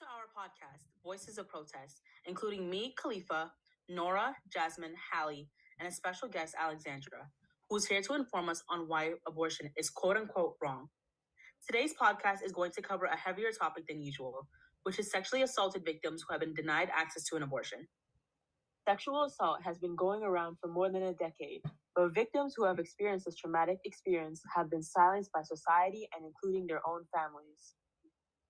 [0.00, 3.52] Welcome to our podcast, Voices of Protest, including me, Khalifa,
[3.88, 7.28] Nora, Jasmine, Hallie, and a special guest, Alexandra,
[7.68, 10.88] who's here to inform us on why abortion is quote unquote wrong.
[11.66, 14.48] Today's podcast is going to cover a heavier topic than usual,
[14.84, 17.86] which is sexually assaulted victims who have been denied access to an abortion.
[18.88, 21.60] Sexual assault has been going around for more than a decade,
[21.94, 26.66] but victims who have experienced this traumatic experience have been silenced by society and including
[26.66, 27.74] their own families.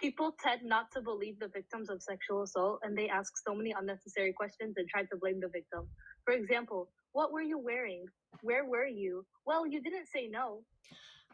[0.00, 3.74] People tend not to believe the victims of sexual assault and they ask so many
[3.78, 5.88] unnecessary questions and try to blame the victim.
[6.24, 8.04] For example, what were you wearing?
[8.42, 9.24] Where were you?
[9.46, 10.62] Well, you didn't say no.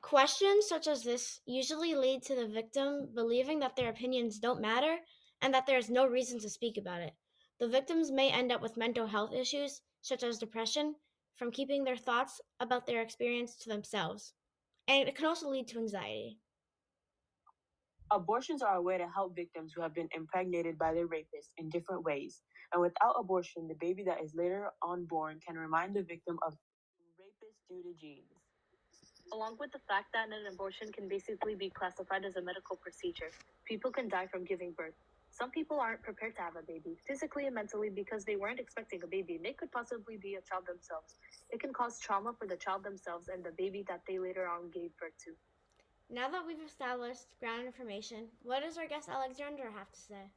[0.01, 4.97] Questions such as this usually lead to the victim believing that their opinions don't matter
[5.41, 7.13] and that there is no reason to speak about it.
[7.59, 10.95] The victims may end up with mental health issues, such as depression,
[11.35, 14.35] from keeping their thoughts about their experience to themselves.
[14.89, 16.39] And it can also lead to anxiety.
[18.13, 21.71] Abortions are a way to help victims who have been impregnated by their rapist in
[21.71, 22.43] different ways.
[22.73, 26.53] And without abortion, the baby that is later on born can remind the victim of
[27.19, 28.29] rapist due to genes.
[29.33, 33.31] Along with the fact that an abortion can basically be classified as a medical procedure,
[33.65, 34.93] people can die from giving birth.
[35.31, 39.03] Some people aren't prepared to have a baby, physically and mentally, because they weren't expecting
[39.03, 39.41] a baby.
[39.43, 41.17] They could possibly be a child themselves.
[41.49, 44.71] It can cause trauma for the child themselves and the baby that they later on
[44.71, 45.33] gave birth to.
[46.13, 50.29] Now that we've established ground information, what does our guest Alexandra have to say?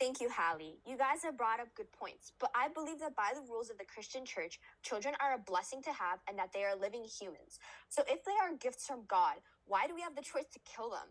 [0.00, 0.80] Thank you, Hallie.
[0.84, 3.78] You guys have brought up good points, but I believe that by the rules of
[3.78, 7.60] the Christian church, children are a blessing to have and that they are living humans.
[7.90, 10.90] So if they are gifts from God, why do we have the choice to kill
[10.90, 11.06] them?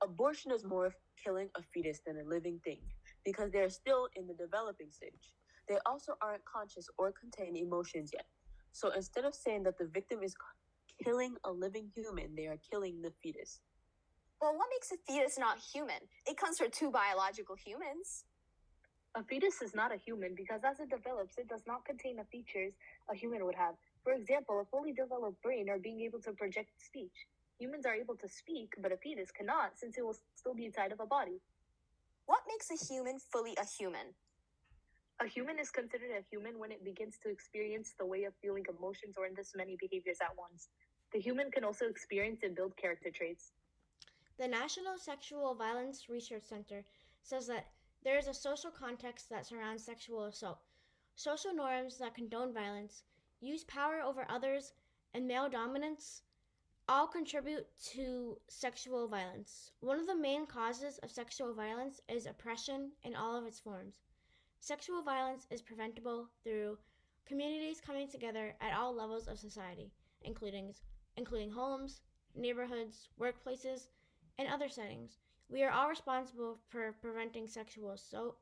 [0.00, 2.78] Abortion is more of killing a fetus than a living thing
[3.24, 5.34] because they are still in the developing stage.
[5.68, 8.26] They also aren't conscious or contain emotions yet.
[8.70, 10.36] So instead of saying that the victim is
[11.02, 13.60] killing a living human, they are killing the fetus.
[14.40, 16.00] Well, what makes a fetus not human?
[16.26, 18.24] It comes from two biological humans.
[19.14, 22.24] A fetus is not a human because as it develops, it does not contain the
[22.24, 22.74] features
[23.10, 23.74] a human would have.
[24.04, 27.26] For example, a fully developed brain or being able to project speech.
[27.58, 30.92] Humans are able to speak, but a fetus cannot since it will still be inside
[30.92, 31.40] of a body.
[32.26, 34.12] What makes a human fully a human?
[35.18, 38.64] A human is considered a human when it begins to experience the way of feeling
[38.68, 40.68] emotions or in this many behaviors at once.
[41.12, 43.52] The human can also experience and build character traits.
[44.38, 46.84] The National Sexual Violence Research Center
[47.22, 47.68] says that
[48.04, 50.58] there is a social context that surrounds sexual assault.
[51.14, 53.04] Social norms that condone violence,
[53.40, 54.74] use power over others,
[55.14, 56.22] and male dominance
[56.88, 59.72] all contribute to sexual violence.
[59.80, 64.02] One of the main causes of sexual violence is oppression in all of its forms.
[64.60, 66.78] Sexual violence is preventable through
[67.24, 70.74] communities coming together at all levels of society, including
[71.16, 72.00] including homes,
[72.34, 73.88] neighborhoods, workplaces,
[74.38, 75.18] and other settings.
[75.48, 78.36] We are all responsible for preventing sexual assault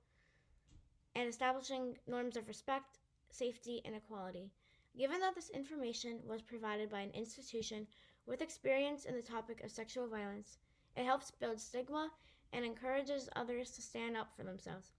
[1.14, 2.98] and establishing norms of respect,
[3.30, 4.50] safety, and equality.
[4.96, 7.86] Given that this information was provided by an institution
[8.26, 10.58] with experience in the topic of sexual violence,
[10.96, 12.10] it helps build stigma
[12.52, 14.92] and encourages others to stand up for themselves.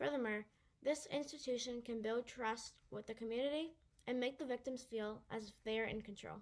[0.00, 0.46] Furthermore,
[0.82, 3.74] this institution can build trust with the community
[4.06, 6.36] and make the victims feel as if they are in control.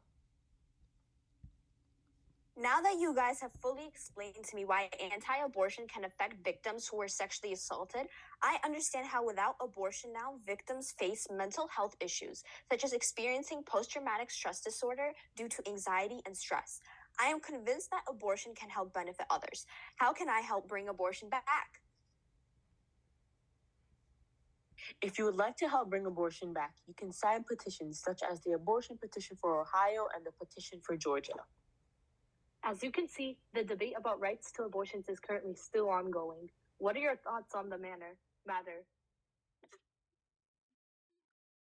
[2.56, 6.86] Now that you guys have fully explained to me why anti abortion can affect victims
[6.86, 8.06] who were sexually assaulted,
[8.42, 13.90] I understand how without abortion now, victims face mental health issues, such as experiencing post
[13.90, 16.80] traumatic stress disorder due to anxiety and stress.
[17.20, 19.66] I am convinced that abortion can help benefit others.
[19.96, 21.80] How can I help bring abortion back?
[25.03, 28.41] If you would like to help bring abortion back, you can sign petitions such as
[28.43, 31.33] the Abortion Petition for Ohio and the Petition for Georgia.
[32.65, 36.50] As you can see, the debate about rights to abortions is currently still ongoing.
[36.78, 38.84] What are your thoughts on the manner, matter?